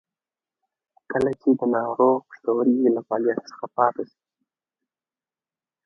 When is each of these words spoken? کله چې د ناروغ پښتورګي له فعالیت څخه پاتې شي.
کله 1.11 1.31
چې 1.41 1.49
د 1.59 1.61
ناروغ 1.75 2.15
پښتورګي 2.27 2.87
له 2.95 3.01
فعالیت 3.07 3.39
څخه 3.49 3.65
پاتې 3.75 4.03
شي. 4.11 4.21